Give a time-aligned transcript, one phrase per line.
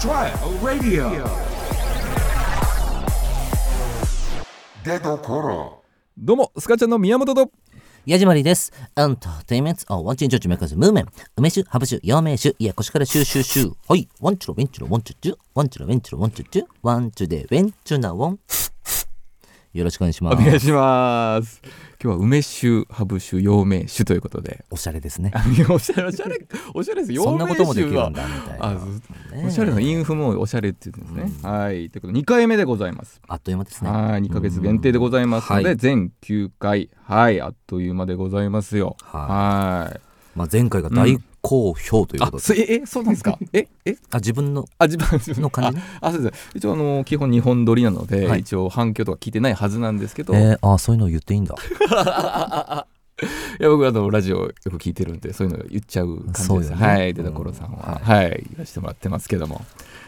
[0.00, 0.32] Trial
[0.64, 1.10] Radio.
[4.82, 5.82] 出どころ。
[6.16, 7.50] どうもスカちゃんの宮本と。
[8.06, 8.72] ヤジマリです。
[8.96, 13.74] エンターテイメント、ワンチンジョッジメカズムーメン、梅酒、ハブ酒、陽明酒、いや、腰からシューシューシュー。
[13.86, 18.38] はい、ワンチュロ、ウェンチュロ、ワンチュチュ、ワンチュロ、ウェンチュロ、ワンチュチュ、ワンチュで、ウェンチュナウォン。
[19.72, 20.42] よろしくお願いします。
[20.42, 21.62] お願いします。
[22.02, 24.64] 今日は梅酒ハブ酒陽明酒ということで。
[24.68, 25.32] おしゃれですね。
[25.70, 26.38] おしゃれおしゃれ
[26.74, 27.14] おしゃれです。
[27.22, 28.66] そんなこともできるん陽だ、みたいな。
[28.66, 28.80] あね
[29.34, 29.46] え。
[29.46, 31.88] おしゃれのインフもおしゃれって言うんですね、はい。
[31.88, 33.20] ということで2回目でございます。
[33.28, 33.90] あっという間ですね。
[33.90, 34.22] はい。
[34.22, 35.52] 2ヶ月限定でございます。
[35.52, 36.90] ので、はい全9回。
[37.04, 37.40] はい。
[37.40, 38.96] あっという間でございますよ。
[39.02, 40.00] ははい。
[40.34, 43.38] まあ、前回が大好評ということで、ええそうなんですか？
[43.52, 43.96] ええ？
[44.10, 44.66] あ自分の？
[44.78, 45.84] あ自分の感じね。
[46.00, 46.50] ああそうです。
[46.54, 48.40] 一応あの基本日本撮りなので、はい。
[48.40, 51.54] 一応反響とか聞いてないはずなんですけど、えー、あそういうの言っていいんだ。
[53.60, 56.76] いや僕あのラジオよく聞いてるんでそういうの言っちゃう感じです、ね。
[56.76, 57.12] はい。
[57.14, 59.64] 出所さんは、はい、言わせてもらってますけども。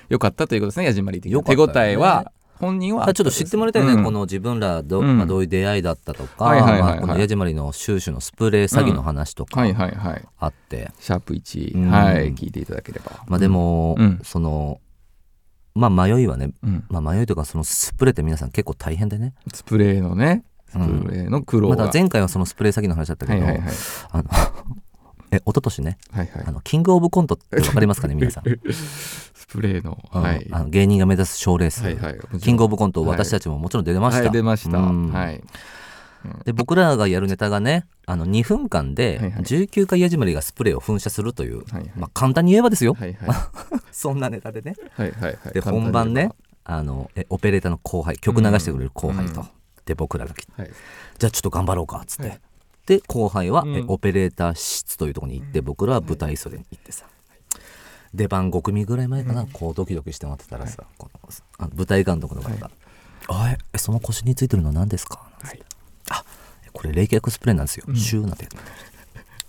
[0.08, 3.08] よかったということですね矢島り的な手応えは本人は。
[3.08, 4.04] あちょっと知ってもらいたいね、うん。
[4.04, 5.18] この自分らど,、うん。
[5.18, 6.90] まあ、どういう出会いだったとか、はいはいはいはい。
[6.90, 10.24] まあこのヤジマリの収集のスプレー詐欺の話とかはいはいはい。
[10.38, 11.90] あって、シャープ1、うん。
[11.90, 13.24] はい聞いていただければ。
[13.26, 14.20] まあでも、うん。
[14.22, 14.80] その
[15.74, 16.84] まあ迷いはね、うん。
[16.88, 20.44] まあ、迷いというかそのスプレーって皆さん結構大変でね、スプレーのね。
[20.68, 23.74] スプうんレーの苦労が、まだ前回はそのスプレー詐欺の話だったけど、はいはいはい。
[24.10, 24.24] あの
[25.32, 26.44] え一昨年ねはいはい。
[26.46, 30.22] あのキングオブコントって分かりますかね皆さん、ス プレーのうん。
[30.22, 30.46] はい。
[30.50, 32.18] あの芸人が目指す賞レース、はいはい。
[32.40, 33.10] キングオブコントはい。
[33.10, 35.12] 私たちももちろん出ました、はい出ました、うん。
[35.12, 35.42] はい。
[36.44, 39.42] で僕らがやるネタがねあの2分間ではいはい。
[39.42, 41.92] 19回ヤジマリがスプレーを噴射するという、はいはい。
[41.96, 43.28] まあ、簡単に言えばですよ、はいはい。
[43.92, 44.74] そんなネタでね。
[44.94, 45.52] はいはいはい。
[45.52, 46.30] で本番ね
[46.64, 49.48] あのえオペレーターの後輩曲流してくれる後輩と、うん。
[49.84, 50.70] で僕らが来てはい。
[51.18, 52.40] じゃあちょっと頑張ろうかっつって、はい。
[52.86, 53.76] で後輩は、うん。
[53.76, 57.06] えオペレーター室というところに行って、僕らは舞台袖に行ってさ、
[58.14, 62.70] 出番5組ぐらい前かな、こうドキドキして待ってたらさ、このあの舞台監督の方が
[63.28, 65.62] 「あええその腰についてるのは何ですか?」なんて
[66.10, 66.24] あ
[66.72, 68.48] これ冷却スプレーなんですよ、シューなんて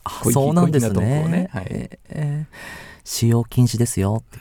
[0.06, 1.50] あそうなんですね。
[2.10, 2.46] え
[3.04, 4.24] 使用禁止ですよ。
[4.26, 4.40] っ て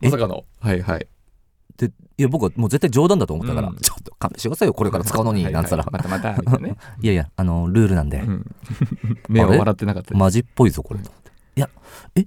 [0.00, 0.44] まさかの。
[0.60, 1.06] はいはい。
[1.76, 3.76] でいや僕はもう絶対冗談だと思ったから、うん。
[3.76, 6.76] ちょっと勘弁してくださいよこれから使うのにはいなんつったら、はいまたまたいなね。
[7.00, 8.54] いやいやあのルールなんで、うん。
[9.28, 11.10] 目は笑ってなかったマジっぽいぞこれと
[11.56, 11.68] いや
[12.14, 12.26] え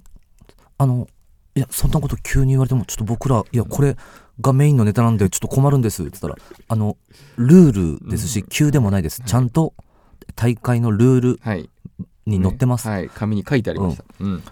[0.78, 1.08] あの
[1.54, 3.96] いやそんなこと急に言われてもちょっと僕らいやこれ
[4.40, 6.02] がメインのネタなんでちょっと困るんです。
[6.02, 6.36] って言ったら
[6.68, 6.96] あの
[7.36, 9.74] ルールですし急でもないですちゃんと
[10.36, 11.68] 大会のルールはい
[12.26, 14.42] に載ってます、はい紙に書いてありましたうん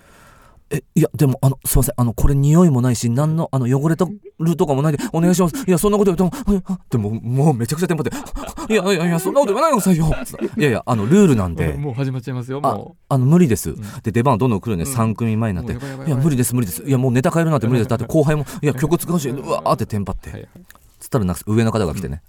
[0.70, 1.94] えいやでもあのすいません。
[1.96, 4.04] あのこれ匂いもないし何のあの汚れた
[4.40, 5.64] るとかもないでお願いします。
[5.66, 6.36] いやそんなこと言うと
[6.90, 8.10] でももうめちゃくちゃテンパって
[8.72, 10.50] いやいやいやそんなこと言わないでくださいよ。
[10.56, 11.74] いやいやあのルールなんで。
[11.74, 15.72] もう始まっちゃいますよあもあの無理です、で出番どんどん来るね、3組前になって。
[15.72, 16.82] いや無理です無理です。
[16.82, 17.88] いやもうネタ変えるなんて無理です。
[17.88, 20.48] だって後輩もいや曲使うしうわーってテンパって、
[20.98, 22.22] つったら上の方が来てね、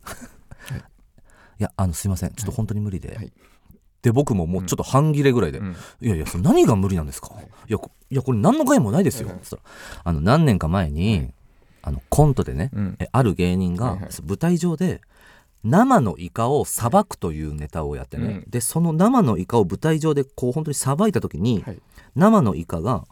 [1.60, 2.34] い、やあのすいません。
[2.34, 3.32] ちょっと本当に無理で、はい
[4.08, 5.76] で僕ももうちょっと半切れぐらいで、うん。
[6.00, 7.30] いやいやそれ何が無理なんですか、
[7.68, 9.62] いやこいやこれ何の害もないですよ、つったら
[10.06, 11.34] あの何年か前に、
[11.82, 12.96] あのコントでね、うん。
[13.00, 15.02] えある芸人が舞台上で
[15.66, 18.50] 生のイカをさばくというネタをやってね、うん。
[18.50, 21.82] でその生のイカを舞台上でこう本当にさばいた時に、はい。
[22.16, 23.04] 生のイカが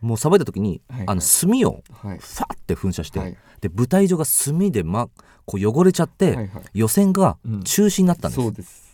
[0.00, 1.08] もうさばいた時に、はいはい。
[1.08, 2.18] あの炭をはい。
[2.18, 3.36] ファって噴射して、はい。
[3.60, 5.08] で舞台上が炭で、ま、
[5.44, 6.48] こう汚れちゃって、はいはい。
[6.74, 7.62] 予選がうん。
[7.64, 8.87] 中止になったんです、そうです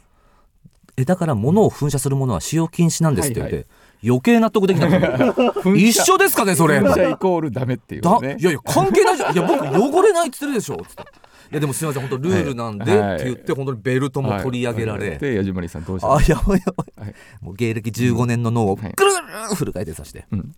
[0.97, 3.41] えだから物を噴射するものは使用禁止なんですって。
[3.41, 3.67] 言って、はい。
[4.07, 6.79] 余計納得できなかった一緒ですかねそれ。
[6.79, 8.03] 噴射イコールダメっていう。
[8.03, 9.35] だねいやいや関係ないじゃん。
[9.35, 10.77] いや僕汚れないっつってるでしょ。
[10.77, 11.03] つって。
[11.03, 13.17] いやでもすみません本当ルールなんで、はい。
[13.17, 15.19] って言って本当にベルトも取り上げられ、はい。
[15.19, 17.15] で矢島りさんどうしたあやばいやばい、はい。
[17.41, 18.91] もう芸歴15年の脳をぐはい。
[18.93, 20.55] るぐるフル回転させて、うん。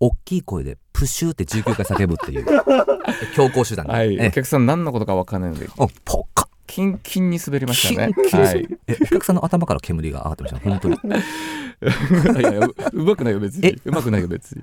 [0.00, 2.44] 大きい声でプシューって19回叫ぶっていう。
[3.34, 4.16] 強行手段で、はい。
[4.18, 5.68] えお客さん何のことか分かんないので。
[5.76, 8.14] おポカキンキンに滑りましたね。
[8.32, 8.68] はい。
[8.86, 10.94] えお客さんの頭から煙が上がってました本当に。
[10.94, 13.68] いやいやううまくないよ別に。
[13.68, 14.62] えうまくないよ別に。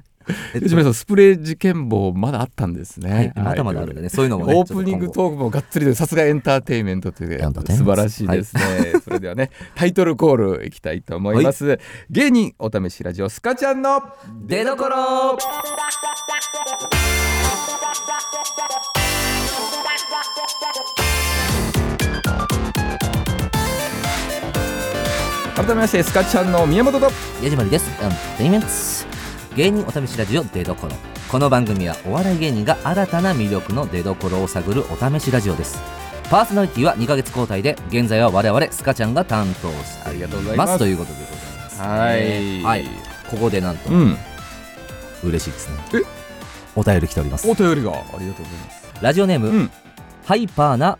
[0.55, 4.09] え矢島さんスプレー事件簿まだあったんですね、はいまだまだあるんでね。
[4.09, 8.61] そういうのもねオープニングトークもがっつりでさすがエンターテインメントという素晴らしいですね、
[9.03, 11.79] それではねタイトルコールいきたいと思います、
[12.09, 14.07] 芸人お試しラジオスカちゃんのと
[14.45, 14.89] 出どこ
[25.61, 27.11] 改めましてスカちゃんの宮本と。
[27.43, 27.87] 矢島りです。
[28.03, 28.67] エンテインメント
[29.55, 30.93] 芸人お試しラジオ出どころ
[31.29, 35.79] この番組はお笑い芸人が新たな魅力の出どころを探るお試しラジオです。
[36.31, 40.73] パーソナリティは2ヶ月交代で現在は我々スカちゃんが担当してありがとうございいまます。
[40.73, 41.87] すということでございます、ね。
[41.87, 42.63] はい。
[42.63, 42.89] はい。
[43.29, 44.17] ここでなんと、うん。
[45.23, 45.77] 嬉しいですね。
[45.93, 46.01] え？
[46.75, 47.47] お便り来ております。
[47.47, 47.91] お便りが。
[47.91, 48.93] ありがとうございます。
[48.99, 49.71] ラジオネーム、うん。
[50.25, 50.97] ハイパーな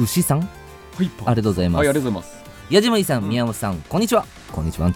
[0.00, 0.40] 牛さん。
[0.40, 2.41] はいありがとうございます、はいありがとうございます
[2.72, 4.24] 矢島りさんうん宮本さん、こんにちは。
[4.50, 4.90] こんにちは。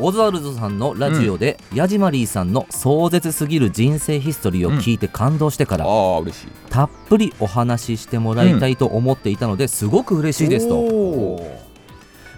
[0.00, 6.48] オズワルドさんのラジオで、矢島リーさんの壮絶すぎる人生ヒストリーを聞いて感動してから、ああ嬉しい。
[6.68, 10.80] たっぷりお話ししてもらいたいと思っていたので、すごく嬉しいですと。
[10.80, 11.60] お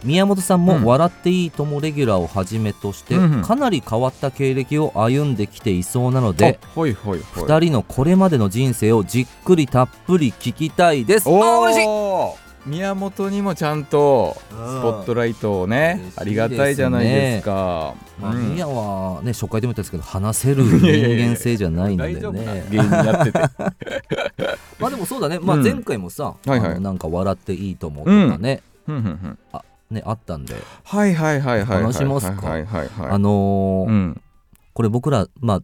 [0.04, 0.66] 宮本さんうん。
[0.82, 7.20] も「笑っていいとも」レギュラーをはじめとして、かなり変わった経歴を歩んできていそうなので、あはいはいはい。
[7.20, 11.26] 2人のこれまでの人生をじっくりたっぷり聞きたいです。
[11.26, 11.86] あ嬉しい。
[11.86, 14.56] お宮本にもちゃんとスポ
[15.00, 16.22] ットライトをね嬉しいですね。
[16.22, 17.94] ありがたいじゃないですか。
[18.20, 18.52] まあ、うん。
[18.54, 22.66] 宮はね初回でも言ったんですけど話せる 人間性じゃないのでね。
[22.70, 23.38] 芸人やってて。
[24.78, 25.62] まあでもそうだね、まあ、うん。
[25.64, 26.70] 前回もさ、はいはい。
[26.70, 29.02] あのなんか笑っていいと思うとかね,、ふん。
[29.02, 29.38] ふんふん
[29.90, 30.54] ねあったんで、
[30.84, 32.46] はいはいはいはいはい話しますか。
[32.48, 33.10] はいはいはい。
[33.10, 34.20] あのーうん。
[34.72, 35.62] これ僕らまあ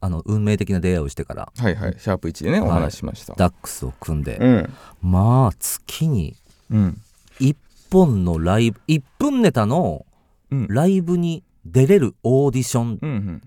[0.00, 1.52] あの運命的な出会いをしてから。
[1.56, 1.96] はいはい。
[1.98, 3.34] シャープ1でねお話ししました。
[3.34, 4.74] ダックスを組んで、うん。
[5.02, 6.36] まあ月に
[6.70, 7.00] うん。
[7.40, 7.56] 1
[7.90, 10.06] 本のライブ1分ネタの
[10.50, 10.66] うん。
[10.68, 13.42] ライブに出れるオーディションうんうん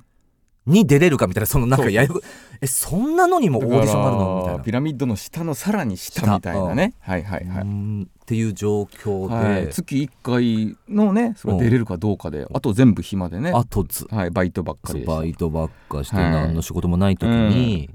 [0.72, 2.08] に出れるかみたいなそのなんかや
[2.62, 4.38] えそんなのにもオーディションがあるの？
[4.40, 4.64] みたいな。
[4.64, 6.94] ピラミッドの下のさらに下みたいなね。
[7.00, 7.68] はいはいはうい。
[7.68, 8.04] ん。
[8.04, 9.70] っていう状況で、はい。
[9.70, 13.52] 月1回のねそれ出れるかどうかであと全部暇でね。
[13.54, 16.32] あとずはいバイトばっかりバイトばっかしてはい。
[16.32, 17.90] 何の仕事もない時に、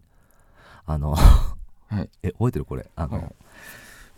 [0.84, 1.56] あのは
[2.02, 2.10] い。
[2.22, 2.86] え覚えてるこれ？
[2.96, 3.26] あの、はい。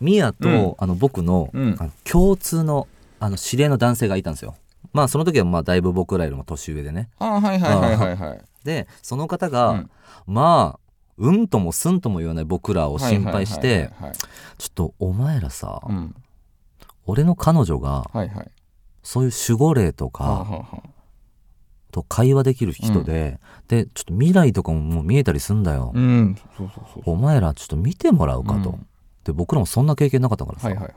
[0.01, 0.73] ミヤと、うん。
[0.77, 1.75] あの僕の,、うん。
[1.79, 2.87] あの共通の
[3.19, 4.55] あの知り合いの男性がいたんですよ。
[4.93, 7.09] まあその時はまあだいぶ僕らよりも年上でね。
[7.19, 9.91] あはいはいはいはいはいでその方が、うん。
[10.27, 10.79] まあ
[11.17, 13.91] うんともすんとも言わない僕らを心配して
[14.57, 16.15] ちょっとお前らさ、うん。
[17.05, 18.51] 俺の彼女がはいはい。
[19.03, 20.89] そういう守護霊とはあかはあはあ。
[21.91, 26.37] と会話できる人で、でちょっと未来とかももう見えたりすんだよ、うん。
[26.55, 28.87] そうそうそうお前らちょっと見てもらうかと、うん。
[29.23, 30.93] で僕らもそんな経験なかったからさ、はいはいはい。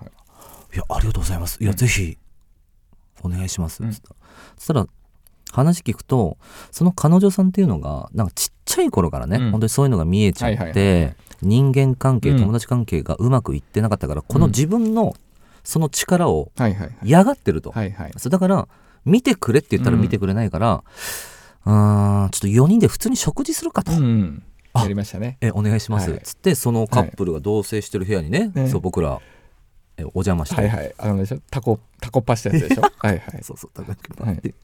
[0.75, 1.63] いやありがとうございます。
[1.63, 1.77] いや、うん。
[1.77, 2.19] ぜひ
[3.23, 3.91] お願いします、うん。
[3.91, 4.15] つった
[4.59, 4.87] そしたら
[5.53, 6.39] 話聞くと
[6.71, 9.51] その彼女さんっていうのがなんかちっちゃい頃からね、うん。
[9.53, 12.39] 本当にそういうのが見えちゃって、はいはいはいはい人間関係うん。
[12.39, 15.15] 友達関係がうまくいってなかったから、この自分の
[15.65, 18.13] その力をはいはい嫌がってると、はいはい。
[18.17, 18.69] そうだから
[19.05, 20.85] 見てくれって言ったら見てくれないから、
[21.67, 25.37] うーんちょっと4人で普通に食事するかと、うんあやりましたね。
[25.41, 26.21] えお願いします、はい。
[26.23, 28.69] つってそのカップルが同棲してる部屋にね、ね。
[28.69, 29.23] そう僕らえ
[30.05, 30.95] お邪魔して、はいはい。
[30.99, 31.39] あのでしょ？
[31.51, 32.83] タコタコパしたやつでしょ？
[32.99, 33.41] はいはい。
[33.43, 34.55] そうそう高くはい。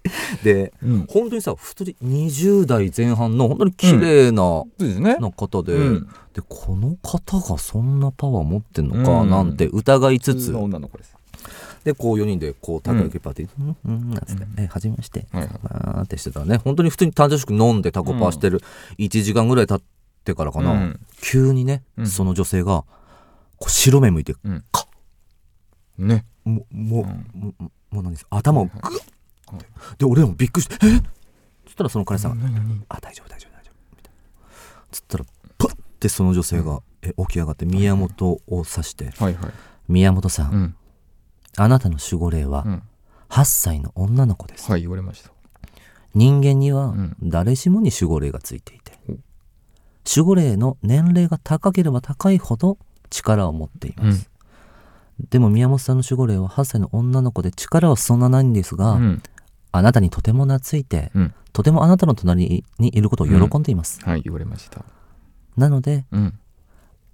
[0.43, 1.07] でうん。
[1.09, 5.17] 本当にさ普通に20代前半の本当に綺麗な、そうですね。
[5.17, 6.09] な方で,、うん。
[6.35, 9.31] でこの方がそんなパワー持ってんのかうん。
[9.31, 11.15] なんて疑いつつ、女の子です。
[11.85, 13.77] でこう4人でこうたこ焼きパーティー「うん。
[13.87, 16.05] うん」なんつって「えはじめまして」はいはい。
[16.05, 18.61] ってしてたらね本当に普通に楽しく飲んでタコパしてる
[18.99, 19.81] 1時間ぐらい経っ
[20.25, 21.01] てからかな、うん。
[21.23, 22.07] 急にね、うん。
[22.07, 22.85] その女性が
[23.59, 24.35] こう白目向いて
[25.99, 26.25] ね。
[26.45, 27.41] もうもう、うん。
[27.41, 30.99] もうもう何です頭をグッで俺らもびっくりして「え？
[30.99, 31.03] っ?」
[31.65, 34.83] そしたらその彼さんが何何「あ大丈夫大丈夫大丈夫」みたいな。
[34.91, 35.25] つったら
[35.57, 39.53] パッてその女性が、え起き上がって宮本を指してはいはい
[39.89, 40.75] 「宮本さん、うん。
[41.57, 42.83] あなたの守護霊はうん。
[43.31, 45.31] 8歳の女の子です」はい言われました。
[46.15, 47.17] 人間にはうん。
[47.23, 49.13] 誰しもに守護霊がついていて、う。
[49.13, 49.25] ん
[50.09, 52.79] 守護霊の年齢が高ければ高いほど
[53.11, 54.31] 力を持っています、
[55.31, 59.23] でも宮本さんの守護霊は8歳の女の子で力はそんなないんですが、うん。
[59.73, 61.35] あなたにとても懐いて、うん。
[61.53, 64.85] とてもあなたの隣にいることを喜んでいます、はい言われました。
[65.57, 66.39] なのでうん。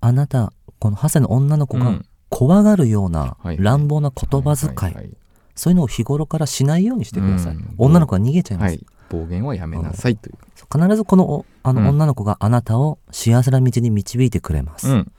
[0.00, 2.06] あなたこの8歳の女の子がうん。
[2.28, 3.56] 怖がるようなはい。
[3.58, 5.16] 乱暴な言葉遣い、
[5.54, 7.74] そういうのを日頃からしないようにしてください、うん。
[7.78, 8.86] 女の子が逃げちゃいます、はい。
[9.08, 10.36] 暴言はやめなさいという。
[10.72, 11.88] 必ずこのおあのうん。
[11.88, 15.12] 女の子があなたを幸せな道に導いてくれます、うん？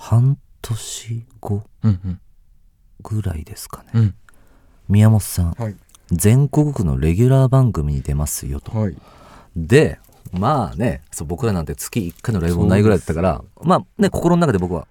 [0.00, 2.20] 半年後うんうん。
[3.02, 4.14] ぐらいですかね、うん。
[4.88, 5.76] 宮本さんはい。
[6.10, 8.76] 全国区のレギュラー番組に出ますよと。
[8.76, 8.96] はい。
[9.54, 9.98] で
[10.32, 14.88] まあねそう僕らなんて月1回のライブもないぐらいだったからまあね心の中で僕は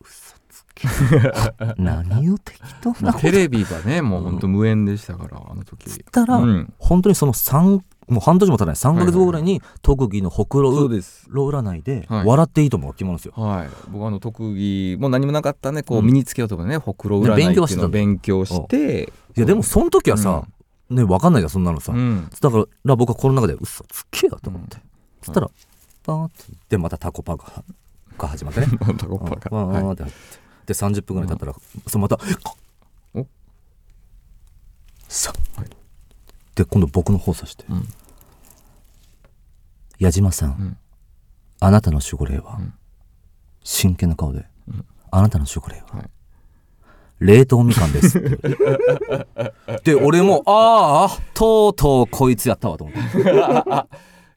[0.00, 0.88] 嘘つけ。
[1.76, 5.90] 何を適当まあなテレビがねもう本当無縁でしたからあの時。
[6.12, 6.72] たら、うん。
[6.78, 12.26] 本当にその3もう半年も経たない3ヶ月後ぐらいに特技のほくろ占いではい。
[12.26, 16.06] 笑っていいと思うが決まるんですよ、はい、僕あの特技もう何もなかったんでこううん。
[16.06, 20.44] 身につけようとかね、ほくろ占いっていうのを勉強していやでもその時はさ、
[20.90, 22.28] ね分かんないじゃんそんなのさ、うん。
[22.40, 24.82] だから僕は心の中で嘘つけよと思って、うん。
[25.22, 25.50] そしたら
[26.02, 27.64] パーンってでまたタコパが
[28.18, 28.66] が始まってね。
[28.98, 30.44] タコパがパーって入って。
[30.66, 31.54] で30分ぐらい経ったら、
[31.86, 32.18] そのまた
[33.14, 33.26] お。
[35.08, 35.83] さはい
[36.54, 37.64] で今度僕の方指して。
[37.68, 37.88] うん
[39.98, 40.76] 「矢島さん、ん。
[41.60, 42.74] あなたの守護霊は、ん。
[43.62, 44.44] 真剣な顔で、
[45.10, 46.10] あなたの守護霊は、はい。
[47.20, 48.20] 冷凍みかんです」
[49.84, 53.02] で俺も「ああとうとうこいつやったわ」と思って。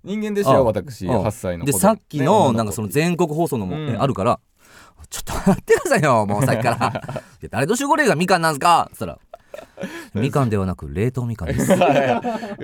[0.04, 1.74] 人間でしたよあ私あ8歳ので。
[1.74, 3.90] さっきのねなんかその全国放送のも、うん。
[3.90, 4.40] えあるから
[5.10, 7.04] 「ちょっと待ってくださいよもうさっきから。
[7.42, 9.20] いや誰と守護霊がみかんなんすか?」っつったら
[10.14, 12.22] 「みかんではなく冷凍みかんです」 いや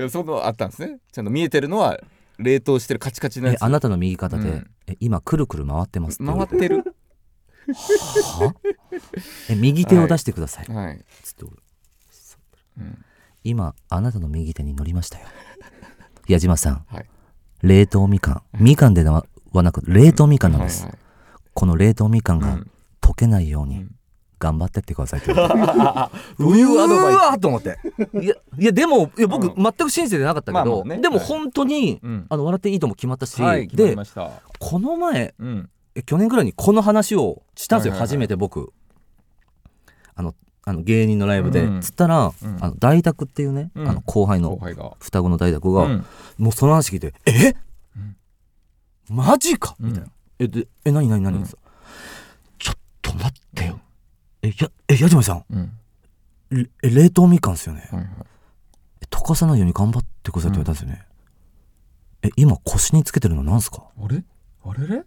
[0.10, 1.00] そのあったんですね。
[1.12, 2.00] ちゃんと見えてるのは
[2.38, 3.56] 冷凍してるカチカチのやつ。
[3.56, 4.72] えあなたの右肩で、うん。
[4.88, 6.32] え今くるくる回ってますって。
[6.32, 6.96] 回ってる。
[7.66, 8.54] は
[9.50, 11.54] え右手を出してください、はい、つって俺
[12.80, 13.06] うん。
[13.46, 15.25] 今あなたの右手に乗りましたよ。
[16.28, 16.86] 矢島さん。
[16.88, 17.06] はい。
[17.62, 18.44] 冷凍みかん。
[18.60, 21.00] みかんではなく冷凍みかんなんです、はいはい。
[21.54, 22.72] この冷凍みかんがうん。
[23.02, 23.78] 溶けないように。
[23.78, 23.96] うん
[24.44, 25.34] 頑張ってってくださいって。
[25.34, 27.80] 言われてどういうアドバイスうわーと思って。
[28.22, 29.56] いやいやでもいや僕、うん。
[29.56, 31.02] 全く信じてなかったけど、まあまあね。
[31.02, 32.26] でもはい本当に、うん。
[32.30, 34.32] あの笑っていいとも決まったし、はい決まりでました。
[34.60, 35.70] この前うん。
[35.96, 38.08] え去年ぐらいにこの話をしたんですよ、はいはいはい。
[38.10, 38.74] 初めて僕。
[40.16, 40.36] あの
[40.66, 41.82] あの芸人のライブで、うん。
[41.82, 42.58] つったら、うん。
[42.62, 43.88] あの大宅っていうね、うん。
[43.88, 44.92] あの後輩の後輩が。
[45.00, 46.06] 双子の大宅が、うん。
[46.38, 47.56] もうその話聞いて「え、
[47.96, 49.16] うん。
[49.16, 50.10] マジか!」うんみたいな
[50.40, 51.46] 「えでえ何何何?」うん。
[51.46, 53.80] ちょっと待ってよ
[54.44, 55.46] えやえ矢島さん。
[55.50, 55.72] うん。
[56.52, 58.10] れえ冷凍みかんっすよね、はいはい。
[59.02, 61.06] え溶かさないように頑張ってくださいって言われたんですよね、
[62.22, 63.84] え今腰につけてるのなんすか？
[63.98, 64.24] あれ？
[64.66, 65.04] あれれ？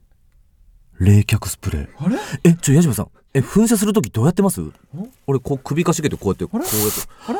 [0.98, 1.88] 冷却スプレー。
[1.98, 2.16] あれ？
[2.44, 3.10] えちょ矢島さん。
[3.34, 4.62] え噴射する時どうやってます？
[5.26, 6.74] 俺こう首かしげてこうやってこうやって。
[7.28, 7.38] あれ？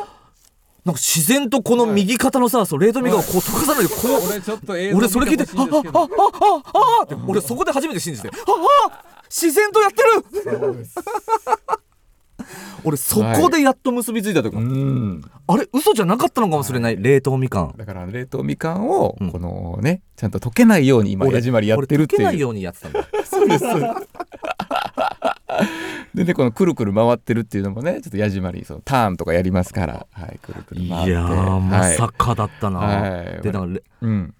[0.85, 8.31] なんか自然とこの右肩のさそう冷凍みかんをこう溶かさないでこう俺ちょっと映像俺それ聞いて「ああああああって俺そこで初めて信じて「あ
[8.89, 10.23] あ自然とやってる!」
[12.87, 15.21] 俺そこでやっと結びついたというか、うん。
[15.47, 17.75] あれ嘘じゃなかったのかもしれない、冷凍みかん。
[17.75, 19.31] だから冷凍みかんをうん。
[19.31, 22.21] このねちゃんと溶けないように今俺矢島りやってるっていう。
[22.21, 23.05] 俺溶けないようにやってたんだ。
[26.13, 30.07] でねこのくるくる回ってるっていうのもねちょっと矢島りそのターンとかやりますから。
[30.11, 31.11] はいくるくるい回って。
[31.11, 33.41] やーまさかだったな、はい。
[33.43, 34.33] でだかられうん。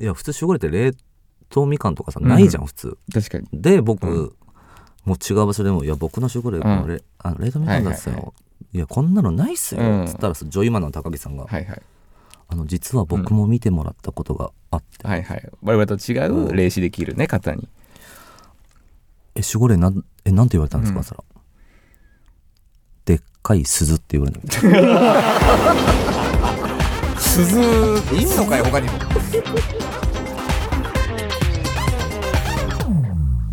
[0.00, 0.92] いや普通守護霊って冷
[1.48, 2.66] 凍みかんとかさないじゃん。
[2.66, 2.98] 普通。
[3.12, 3.46] 確かに。
[3.52, 4.32] で僕、うん
[5.04, 6.88] もう違う場所でも「いや僕の守護霊、うん。
[6.88, 8.32] れあの冷凍みかんだっすよ、はい
[8.72, 10.06] いやこんなのないっすよ」うん。
[10.06, 11.82] つったらさジョイマンの高木さんが、はいはい。
[12.48, 15.48] あの実は僕も見てもらったことがあって、はいはい。
[15.62, 17.68] 我々と違う霊視できるね方に。
[19.34, 21.04] え守護霊なんえなんて言われたんですか、うん。
[21.04, 21.24] そら。
[23.04, 24.48] でっかい鈴って言われるの。
[27.18, 27.60] 鈴
[28.14, 28.92] いんのかよ他にも。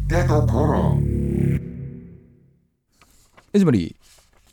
[0.08, 0.98] 出どこ
[3.53, 3.96] ろ矢島り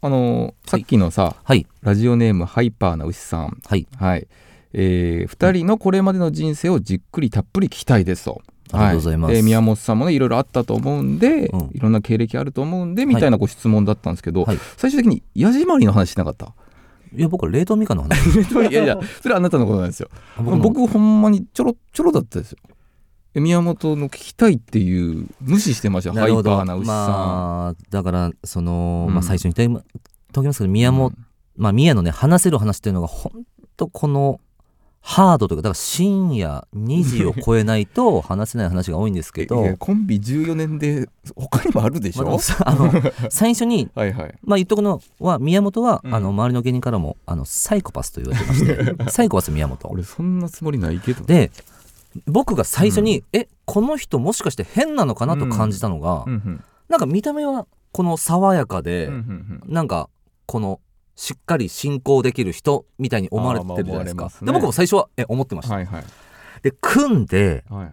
[0.00, 1.67] あのーさっきのさはい。
[1.83, 3.59] ラジオネームハイパーな牛さん。
[3.67, 3.87] はい。
[3.99, 4.28] はい、
[4.73, 8.43] えー、2人のこれまでの人生をじっくりたっぷり聞きたいですと。
[8.71, 9.35] ありがとうございます。
[9.35, 11.61] で宮本さんもねいろいろあったと思うんで、うん。
[11.73, 14.59] いろんな経歴あると思うんでみたいなご質問だったんですけど、はい。
[14.76, 16.52] 最終的に矢島りの話しなかった？
[17.17, 18.38] いや僕は冷凍みかんの話。
[18.71, 20.11] いやいやそれはあなたのことなんですよ。
[20.38, 22.59] 僕ほんまにちょろちょろだったですよ。
[22.67, 22.73] え
[23.40, 29.14] 宮本の聞きたいっていう無視してましたよハイパーな牛さん、まあだからその、うん。
[29.14, 29.83] まあ、最初に言っ
[30.33, 31.14] ておきますけど宮本、
[31.57, 33.33] まあ宮のね話せる話っていうのが本
[33.76, 34.40] 当この
[35.00, 39.76] ハードというかだから深夜2時を超えないと 話せない話が多いんですけど。
[39.78, 42.92] コンビ14年で他にもあるでしょ、まあさあの
[43.30, 44.35] 最初にはいはい。
[44.42, 46.14] まあ言っとくのは宮本は、うん。
[46.14, 48.97] あの周りの芸人からもあのサイコパスと言われてまして。
[49.11, 49.88] サイコパス宮本。
[49.88, 51.25] 俺そんなつもりないけど。
[51.25, 51.50] で
[52.26, 56.64] 僕が最初に、えこの人もしかして変なのかなと感じたのが、うんうん。
[56.88, 59.72] なんか見た目はこの爽やかで、うんうんうん。
[59.72, 60.08] なんか
[60.46, 60.80] この
[61.16, 64.25] しっかり進行できる人みたいに思われてるじゃないですか。
[64.25, 64.46] まあね。
[64.46, 66.04] で僕も最初はえ思ってました、はいはい。
[66.62, 67.92] で組んではいはい。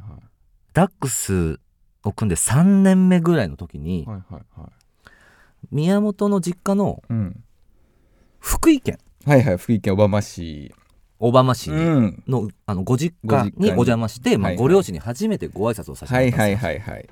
[0.74, 1.60] ダックス
[2.04, 4.70] を組んで3年目ぐらいの時に、はいはいはい。
[5.72, 7.44] 宮本の実家のうん。
[8.40, 9.00] 福井県。
[9.26, 9.58] はいはい。
[9.58, 10.74] 福井県小浜市
[11.20, 12.24] 小浜市ん。
[12.28, 17.10] の,、あのご実家にお邪魔して、まあ、ご両親に初めてご挨拶をさせていらったんですよ、はいはいはい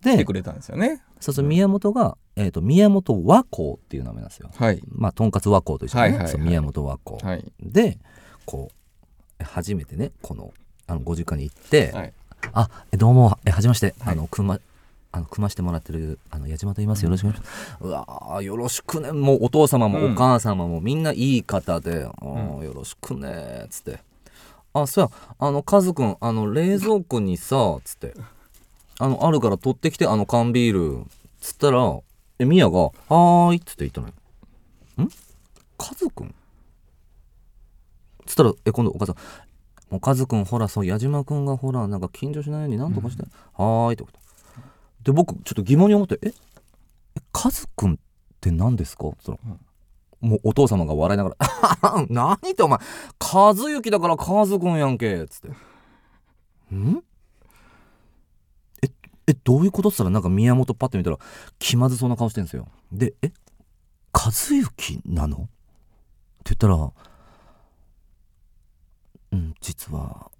[0.00, 1.02] 来てでくれたんですよね。
[1.20, 4.50] そうそう宮本が、えー、と宮本和光っていう名前なんですよ。
[4.54, 4.80] はい。
[4.88, 6.08] まあとんかつ和光と一緒に、ね。
[6.08, 6.32] はいはいはい。
[6.32, 7.44] そう宮本和光、はい。
[7.60, 7.98] で
[8.44, 8.70] こ
[9.40, 10.52] う初めてねこの
[10.86, 12.12] あのご実家に行って、はい。
[12.52, 14.12] あえどうもえはじめまして、はい。
[14.12, 14.60] あの組ま
[15.16, 17.02] あの組ましてもらってるあの矢島と言います。
[17.02, 17.42] よろしくお願いし
[17.80, 19.12] ます、うよろしくね。
[19.12, 20.12] もうお父様もうん。
[20.12, 22.62] お母様もみんないい方で、うん。
[22.62, 24.00] よろしくねっつって。
[24.74, 25.10] あそうや。
[25.38, 28.12] あのカズくんあの冷蔵庫にさつって。
[28.98, 31.06] あのあるから取ってきてあの缶ビール
[31.40, 31.98] つったら
[32.38, 34.12] えミヤが「はーい」っつって言ったのよ。
[35.02, 35.08] ん？
[35.78, 36.34] カズくん？
[38.26, 39.16] つったらえ今度お母さん
[39.90, 44.18] 「もうカズくんほらそう矢島くんがほらなんか緊張しないようになんとかして、はーい」ってこと
[45.06, 46.32] で僕ちょっと疑問に思って「え？
[47.16, 47.96] えカズくんっ
[48.40, 49.38] て何ですか?」その、
[50.20, 51.46] もうお父様が笑いながら
[52.10, 52.80] 「何ってお前
[53.20, 55.48] 和幸だからカズくんやんけ」っつって
[56.74, 57.04] 「ん？
[58.82, 58.90] え
[59.28, 61.18] えどういうこと?」っつったらなんか宮本パッて見たら
[61.60, 63.32] 気まずそうな顔してるんですよで「え？
[64.12, 65.40] 和幸なの?」っ
[66.42, 66.74] て言ったら
[69.32, 70.30] 「うん実は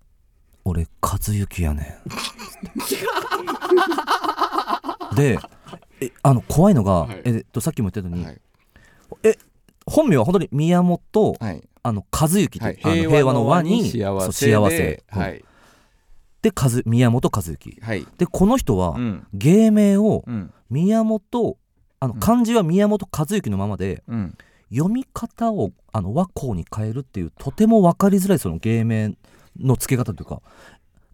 [0.64, 1.87] 俺和幸やねん」
[5.16, 5.38] で
[6.00, 7.23] えあの怖いのが、はい。
[7.25, 8.40] えっとさっきも言ったように、はい。
[9.87, 11.62] 本名は本当に宮本はい。
[11.82, 12.78] あの和幸って、はい。
[12.82, 15.44] あの平和の輪に幸せはい。
[16.42, 17.78] で和宮本和幸。
[17.80, 18.06] はい。
[18.18, 19.26] でこの人は、うん。
[19.32, 20.52] 芸名をうん。
[20.68, 21.56] 宮本
[22.00, 22.20] あのうん。
[22.20, 24.37] 漢字は宮本和幸のままで、うん。
[24.70, 29.14] 読み方をあの和光に変えるっていうとても分かりづらいその芸名
[29.56, 30.42] の付け方というか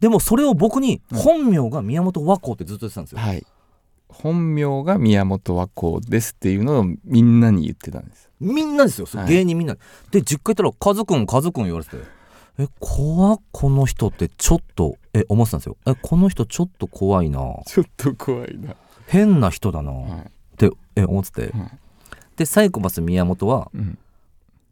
[0.00, 1.18] でもそれを僕にうん。
[1.18, 3.46] 本名が宮本和光ってずっと言ってたんですよ、はい
[4.12, 8.30] 本名が宮本和光ですっていうのをみんなに言ってたんです。
[8.40, 9.28] みんなですよ、はい。
[9.28, 9.76] 芸人みんな。
[10.10, 12.02] で実家行ったら「カズくんカズくん」言われてて
[12.58, 15.76] 「え怖っこの人ってちょっとえ思ってたんですよ。
[15.86, 17.38] えこの人ちょっと怖いな。
[17.66, 18.76] ちょっと怖いな。
[19.06, 20.20] 変な人だな」はい。
[20.20, 20.24] っ
[20.56, 21.56] てえ思ってて。
[21.56, 21.70] はい。
[22.36, 23.98] でサイコパス宮本はうん。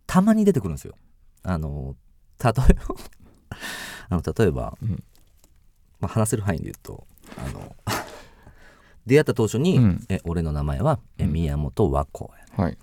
[0.07, 0.95] たまに出てくるんですよ。
[1.43, 1.95] あの
[2.43, 2.65] 例えば
[4.11, 5.05] あの例えば、うん。
[6.01, 7.07] まあ、話せる範囲で言うと
[7.37, 7.77] あの
[9.11, 10.05] 出会った当初に、うん。
[10.09, 11.33] え俺の名前はえうん。
[11.33, 12.79] 宮本和光やはい。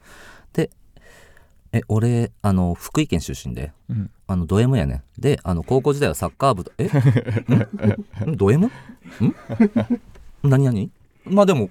[0.53, 0.69] で
[1.71, 4.11] え俺あの福井県出身でうん。
[4.27, 6.85] あのド M やねであの高校時代はサッカー部とえ？
[8.27, 8.31] ん？
[8.31, 8.65] んド M?
[8.67, 8.71] ん？
[10.43, 10.91] 何何？
[11.23, 11.69] まあでも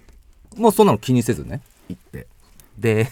[0.57, 2.27] もうそんなの気にせずね行って。
[2.79, 3.09] で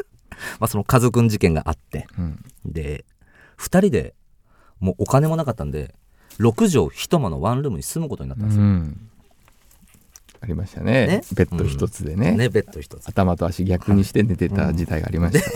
[0.58, 2.06] まあそのカズくん事件があって。
[2.18, 2.42] うん。
[2.64, 3.04] で
[3.58, 4.14] 2人で
[4.80, 5.94] もうお金もなかったんで
[6.38, 9.07] 6畳一間のワンルームに住むことになったんですよ、うん
[10.40, 11.06] ありましたね。
[11.06, 11.22] ね。
[11.34, 13.08] ベッド一つでね,、ねベッド一つ。
[13.08, 15.50] 頭と足逆にして寝てた時代がありました、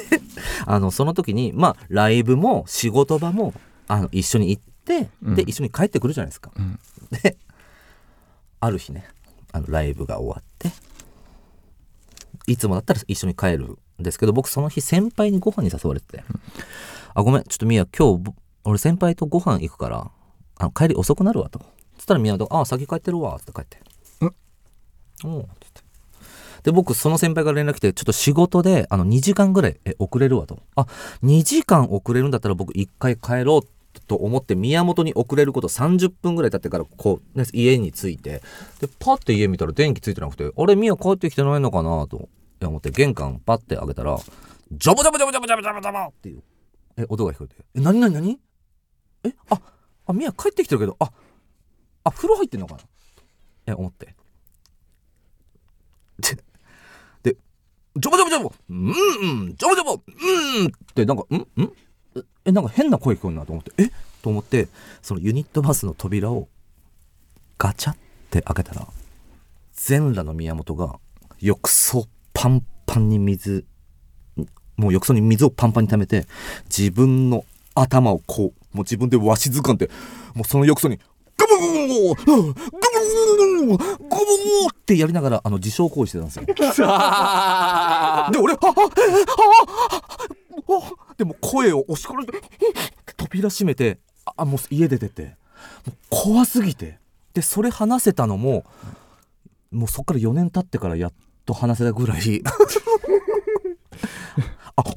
[0.67, 3.55] あのその時にまあライブも仕事場も
[3.89, 5.35] あの一緒に行って、うん。
[5.35, 6.51] で一緒に帰ってくるじゃないですか。
[6.57, 6.79] うん。
[7.23, 7.37] で
[8.63, 9.05] ある日ね
[9.53, 10.71] あのライブが終わって
[12.47, 16.25] いつもだったら一緒に帰るんですけど僕その日先輩にご飯に誘われてて
[17.15, 20.11] 「あごめんちょっとミヤ今日ぼ俺先輩とご飯行くから
[20.59, 21.61] あの帰り遅くなるわ」と。
[21.99, 23.79] つったら宮本が「あ先帰ってるわ」って帰って
[25.25, 25.83] 「おう」つって。
[26.65, 30.61] で僕その先輩から連絡来てちょっと仕事であの2時間ぐらい遅れるわと。
[30.77, 30.87] あ
[31.25, 38.43] 2時間遅れるんだったら僕1回帰ろうと思って宮本に遅れること30分ぐらい経ってからこう、ね、家に着いて。
[38.81, 42.29] でパッて家見たら電気ついてなくてあれ宮帰ってきてないのかなと
[42.61, 44.17] 思って玄関パッて開けたら
[44.71, 46.43] ジャボジャボジャボジャボジャボジャボジャボっていう
[46.97, 47.57] え音が聞こえて。
[47.75, 48.39] え何何何？
[49.25, 49.61] えあ
[50.07, 51.11] あ宮帰ってきてるけどあ
[52.05, 52.81] あ風呂入ってんのかな？
[53.67, 54.15] え思って
[56.21, 56.37] で
[57.23, 57.37] で
[57.97, 58.53] ジャボジャボジャボ。
[58.71, 58.91] うんう
[59.51, 59.57] ん。
[59.57, 59.93] ジャボジャボ。
[59.93, 60.67] うん。
[60.67, 61.37] ってなんかん？
[61.37, 61.73] ん？
[62.45, 63.73] えなんか変な声聞こえるなと思って。
[63.83, 63.91] え？
[64.23, 64.69] と思って
[65.03, 66.49] そのユニットバスの扉を
[67.59, 67.97] ガチャっ
[68.31, 68.87] て開けたら
[69.75, 71.01] 全裸の宮本が
[71.41, 73.65] 浴槽パンパンに水
[74.77, 76.27] もう浴槽に水をパンパンに溜めて
[76.67, 79.91] 自分の頭をこうもう自分でわしづかんで
[80.35, 81.01] もうその浴槽に
[81.37, 82.79] ガボゴボゴボ
[83.67, 84.25] ゴボゴボ
[84.71, 86.45] ってやりながらあの自傷行為してたんですよ。
[86.47, 88.89] で俺ははは
[90.81, 92.41] はでも声を押し殺して
[93.17, 93.99] 扉閉めて
[94.37, 95.37] あもう家出てって。
[96.11, 96.99] 怖すぎて
[97.35, 98.65] でそれ話せたのも
[99.71, 101.13] もうそっから4年経ってからやっ
[101.47, 102.43] と話せたぐらい。
[104.75, 104.93] あほ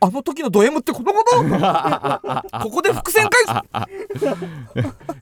[0.00, 1.36] あの時のド M ってこのこと？
[2.60, 3.62] ここで伏線回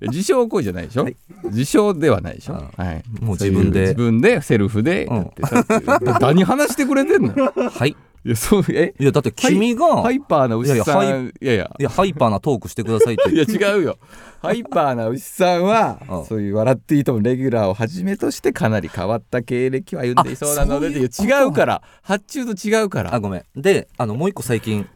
[0.12, 1.16] 自傷行為じゃないでしょ、はい。
[1.44, 5.16] 自傷ではないでしょ、あはい、もう自分で自分でセルフでうん。
[5.16, 6.18] やってたっていう。
[6.20, 7.96] 何話してくれてんの収 はい。
[8.26, 8.94] いやそうえ？
[8.98, 11.32] いやだって君が、いハイパーな牛さん。
[11.42, 13.28] いやいやハイいやハイパーなトークしてくださいって。
[13.34, 13.98] いや違うよ。
[14.40, 16.24] ハイパーな牛さんはうん。
[16.24, 21.08] そういう「笑っていいとも」レギュラーをはじめとしてかなり変わった経歴を歩んでいそうなので違
[21.46, 21.82] うから。
[22.00, 23.14] 発注と違うから。
[23.14, 23.44] あごめん。
[23.56, 24.86] であのもう一個最近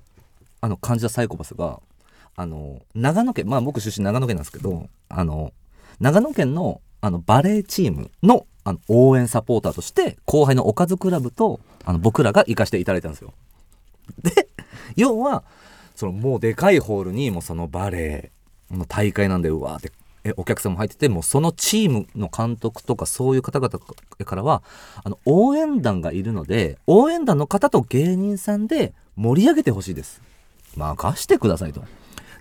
[0.62, 1.80] あの感じたサイコパスが
[2.38, 5.52] あの長野県まあ僕出身長野県なんですけどあの
[5.98, 13.32] 長野県のあのバレーチームのあの応援サポーターとして後輩のおかずクラブとあの僕らが行かせていただいたんですよ。
[14.22, 14.48] で
[14.94, 15.42] 要は
[15.96, 19.90] そのもうでかいホールにもうそのバレーの大会なんでうわーって
[20.22, 23.80] えお客さんも入っててもうそのチームの監督とかそういう方々
[24.24, 24.62] からは
[25.02, 30.22] あの応援団がいるので応援団の方と芸人さんで盛り上げてほしいです
[30.76, 31.82] 任してくださいと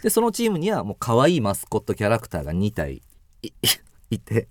[0.02, 3.02] でそのチームにはもう可愛いマスコットキャラクターが2体
[3.42, 3.52] い
[4.12, 4.48] いて。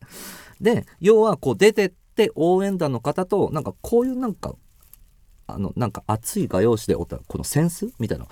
[0.61, 4.55] で要はこう出てって応援団の方となんかこういうなんか
[5.47, 8.27] あのなんか熱い画用紙でおったこの扇子みたいな。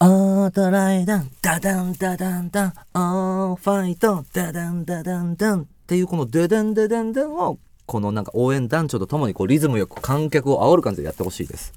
[0.00, 5.62] オートライダンダダンダダンダンオーファイトダダンダダンダン。
[5.62, 11.72] っていうこのデデンデデンデンをこのなんか応援団長とともにこうリズムよく観客を煽る感じでやってほしいです。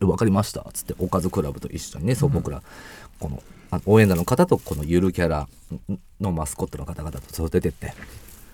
[0.00, 2.62] わかりましたっつっておかずクラブと一緒にねそう僕ら
[3.18, 5.48] このあ応援団の方とこのゆるキャラ
[6.20, 7.94] のマスコットの方々とそう出てって。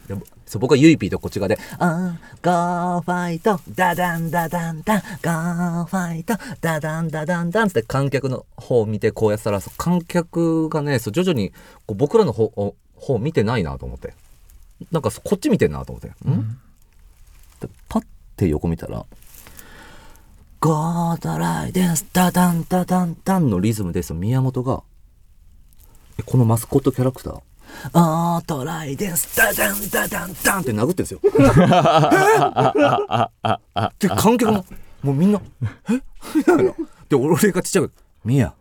[0.09, 11.51] でそう僕はゆいピーとこっち側で「あーゴーファイトダダンダダンダンゴーファイトダダンダダンダン」つって観客の方を見てこうやってたらそう観客がねそう徐々に
[11.87, 14.15] こう僕らの方を方見てないなと思って。
[14.91, 16.59] なんかこっち見てんなと思って「ん?」
[17.61, 18.05] でパッ
[18.37, 19.07] て横見たら
[20.63, 22.07] 「ゴートライデンス。
[22.13, 24.85] ダダンダダンダン」のリズムでその宮本が。
[26.21, 27.35] えこのマスコットキャラクター
[27.95, 29.37] 「オートライデンス。
[29.37, 31.21] ダダンダダンダン」って殴ってんですよ。
[33.99, 34.65] で観客も
[35.03, 35.41] もうみんな
[35.91, 36.01] 「え？
[36.37, 36.73] みたいな。
[37.09, 37.91] で俺がちっちゃく
[38.25, 38.55] 「ミヤ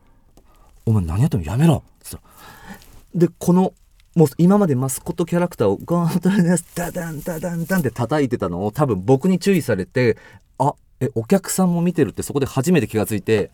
[0.88, 1.46] お前何やってんの？
[1.46, 2.80] やめろ」っつったら。
[3.14, 3.74] でこの
[4.16, 10.18] もう今までマスコットキャラクターをゴートライデンスダダンダダンダンって叩いてたのを多分僕に注意されて
[10.51, 10.51] あ
[11.02, 13.50] えお客さんも見てるってそこで初めて気がついて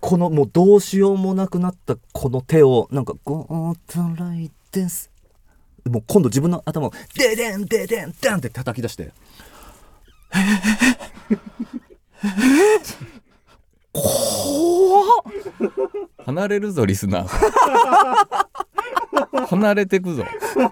[0.00, 5.10] このもうどうしようもなくなったこの手をなんか「ゴートライデンス」
[5.84, 9.12] もう今度自分の頭を「デデンデデンダン」って叩き出して。
[10.34, 10.38] え
[11.32, 11.38] ええ
[13.92, 15.22] 怖っ
[16.24, 18.47] 離れるぞリスナー
[19.46, 20.24] 離れてくぞ。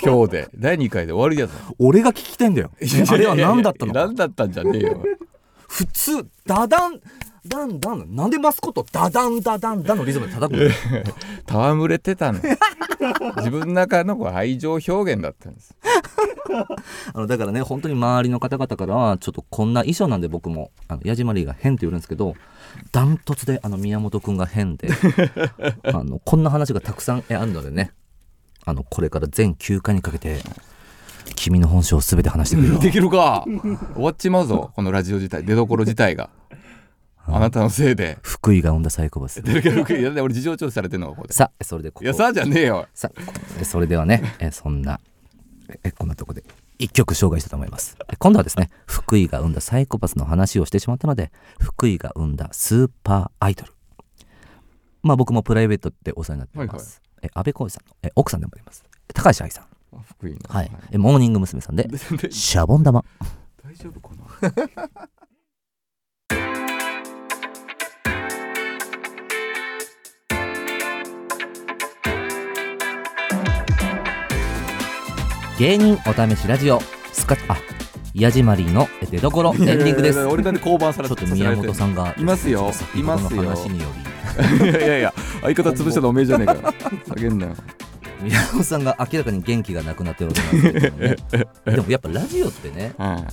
[0.02, 0.48] 今日で。
[0.56, 1.52] 第2回で終わりやぞ。
[1.78, 2.70] 俺が聞きたいんだよ。
[3.10, 4.00] あれは何だったのか。
[4.06, 5.02] 何だったんじゃねえよ。
[5.68, 7.00] 普通ダダン
[7.46, 10.58] ダンダンなんでマスコットダダンダダンダンのリズムで叩く
[11.48, 11.70] の？
[11.70, 12.40] 戯れてたの。
[13.36, 15.76] 自分の中のこう愛情表現だったんです。
[17.14, 22.34] あのだからね本当に周りの方々からはちょっとこんな衣装なんで僕もあのヤジマリーが変って言うんですけど
[22.92, 24.88] ダントツであの宮本くんが変で
[25.84, 27.92] あのこんな話がたくさんえあるのでね
[28.66, 30.40] あのこれから全9回にかけて
[31.36, 32.78] 君の本性を全て話してくれよ。
[32.80, 33.44] できるか。
[33.94, 34.72] 終わっちまうぞ。
[34.74, 35.44] このラジオ自体。
[35.44, 36.30] 出どころ自体が。
[37.28, 38.18] あなたのせいで。
[38.22, 39.42] 福井が生んだサイコパス。
[39.44, 41.34] 俺事情聴取されてんのかここで。
[41.34, 42.04] さあそれでここ。
[42.04, 42.86] いやさあじゃねえよ。
[42.92, 43.20] さあ
[43.60, 45.00] えそれではねえそんな
[45.82, 46.44] えこんなとこで
[46.78, 47.96] 一曲紹介したいと思います。
[48.08, 53.72] え今度はですね福井が生んだサイコパスの話をしてしまったので福井が生んだスーパーアイドル。
[55.02, 58.84] まあ僕もプライベートでお世話になってます、え安倍浩二さんのえ奥さんでもあります。
[59.14, 59.64] 高橋愛さん。
[59.96, 60.38] あ福井の。
[60.48, 61.60] はい、えモーニング娘。
[61.60, 61.88] さんで
[62.30, 63.04] シャボン玉。
[63.62, 65.08] 大丈夫かな？
[75.58, 76.80] 芸人お試しラジオ。
[77.12, 77.56] スカあ
[78.14, 80.16] ヤジマリーのえ出どころエンディングです。
[80.16, 82.70] いやいやいや俺なんで降板されちょっと宮本さんがいますよ。
[82.72, 83.86] 先ほどのいますよ話によ
[84.62, 85.14] いやいやいや
[85.54, 86.60] 相方潰したのおめえじゃねえかよ。
[87.06, 87.54] 下げんなよ。
[88.22, 91.16] り宮本さんが明らかに元気がなくなっておりますけどもね。
[91.66, 93.24] でもやっぱラジオってねは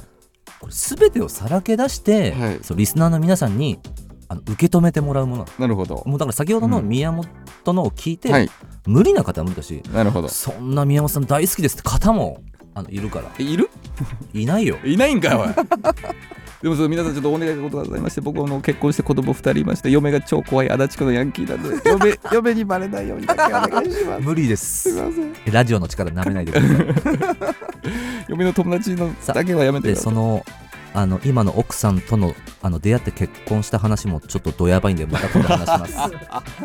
[0.59, 2.59] これ全てをさらけ出して、はい。
[2.61, 3.79] そうリスナーの皆さんに
[4.29, 5.45] あの受け止めてもらうもの。
[5.45, 6.03] いなるほど。
[6.05, 6.87] もうだから先ほどのうん。
[6.87, 8.49] 宮本のを聞いて、はい。
[8.85, 10.27] 無理な方は無理だしなるほど。
[10.27, 12.41] そんな宮本さん大好きですって方も
[12.75, 13.31] あのいるから。
[13.39, 13.69] えいる？
[14.33, 14.77] いないよ。
[14.83, 15.45] いないんかよ
[16.63, 24.21] でもその皆さんちょっとお願いがことがございまして僕はあの結婚して子供2人いまして嫁が超怖い足立区のヤンキーなんで 嫁嫁にバレないようにだけお願いします。
[24.21, 24.89] 無理です。
[24.89, 25.33] すいません。
[25.51, 27.55] ラジオの力なめないでください。
[28.29, 30.03] 嫁の友達のさだけはやめてくでださい。
[30.05, 30.45] その
[30.93, 35.93] あの今の奥さんとのあの出会って結婚した話もちょっとどやばいんでまた今度話します。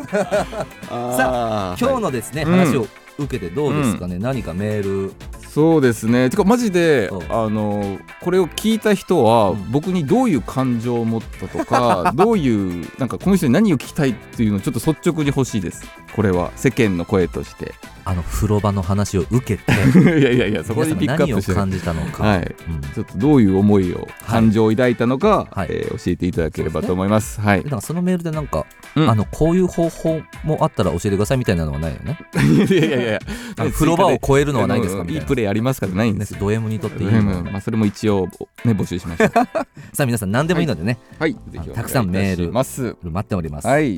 [0.87, 2.01] さ今日はい。
[2.03, 2.51] のですね、うん。
[2.51, 2.87] 話を
[3.19, 5.13] 受けてどうですかね、何かメール。
[5.49, 6.29] そうですね。
[6.29, 7.23] てかマジでうん。
[7.31, 9.71] あのこれを聞いた人はうん。
[9.71, 15.83] 僕にどういう感情を持ったとか どういうなんかこの人に何を聞きたいっていうのをちょっと率直に欲しいです。
[16.15, 17.73] これは世間の声として。
[18.05, 19.71] あの風呂場の話を受けて
[20.19, 22.55] いやいやいやそこにピックアップして何を感じたのか、はい。
[22.67, 22.81] うん。
[22.81, 25.67] ちょっとどういう思いを感情を抱いたのか、はい。
[25.69, 27.39] えー教えていただければと思います。
[27.39, 27.63] はい。
[27.63, 29.09] だからそのメールでなんか、うん。
[29.09, 32.17] あのこういう方法もあったら教えてくださいみたいなのはないよね？
[32.67, 35.03] いやいやいやあの風呂場を超えるのはないですか？
[35.03, 35.11] いな。
[35.13, 35.87] いいプレーありますか？
[35.87, 36.33] ってないんねです。
[36.33, 38.27] よド M にとっていいまあ、それも一応、
[38.65, 39.45] ね、募集しました。
[39.93, 42.51] さあ皆さん何でもいいのでね、はい、ぜひお願いいたくさんメール。
[42.51, 43.67] 待っております。
[43.67, 43.97] はい。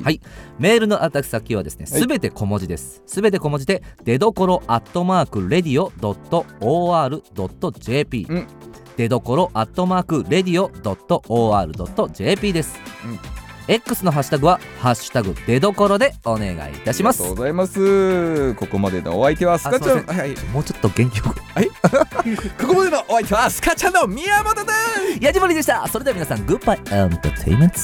[0.58, 2.00] メールのアタック先はですねはい。
[2.00, 3.02] すべて小文字です。
[3.06, 5.92] すべて小文字で出どころアットマークレディオ
[6.60, 8.46] .or.jp うん。
[8.96, 10.70] 出どころアットマークレディオ
[11.28, 17.22] .or.jp です、うん X のハッシュタグは「ハッシュタグ出どころ」でお願いいたします。
[17.22, 18.54] ありがとうございます。
[18.54, 20.04] ここまでのお相手はスカちゃん。
[20.06, 20.36] はいはい。
[20.52, 21.34] もうちょっと元気よく。
[22.66, 25.18] ここまでのお相手はスカちゃんの宮本です。
[25.20, 25.86] ヤジマリでした。
[25.88, 27.76] それでは皆さん goodbye entertainment